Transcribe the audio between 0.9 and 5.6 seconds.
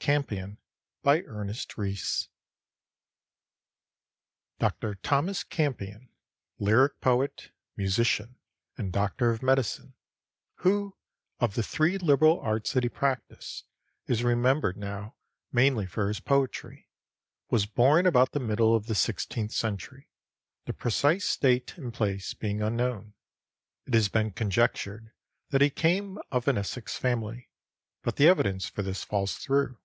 (1619) BY ERNEST RHYS Dr. Thomas